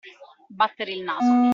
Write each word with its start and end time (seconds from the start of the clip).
Battere 0.49 0.93
il 0.93 1.03
naso. 1.03 1.49